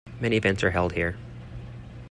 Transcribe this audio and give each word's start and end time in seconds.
Many 0.19 0.37
events 0.37 0.63
are 0.63 0.71
held 0.71 0.93
here. 0.93 1.15